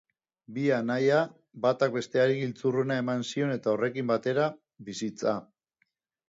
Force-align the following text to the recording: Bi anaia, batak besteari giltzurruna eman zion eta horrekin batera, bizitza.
Bi 0.53 0.61
anaia, 0.77 1.17
batak 1.65 1.93
besteari 1.97 2.37
giltzurruna 2.39 2.97
eman 3.03 3.21
zion 3.33 3.53
eta 3.57 3.71
horrekin 3.75 4.11
batera, 4.13 4.49
bizitza. 4.89 5.37